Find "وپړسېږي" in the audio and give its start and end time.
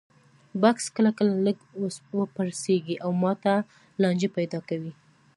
2.19-2.95